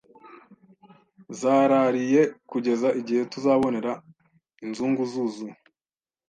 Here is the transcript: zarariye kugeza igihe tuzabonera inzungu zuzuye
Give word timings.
zarariye 1.39 2.21
kugeza 2.49 2.87
igihe 2.99 3.21
tuzabonera 3.31 3.91
inzungu 4.65 5.01
zuzuye 5.11 5.55